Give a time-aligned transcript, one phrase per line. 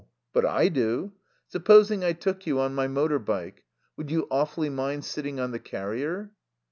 [0.33, 1.11] But I do.
[1.45, 3.65] Supposing I took you on my motor bike?
[3.97, 6.31] Would you awfully mind sitting on the carrier?"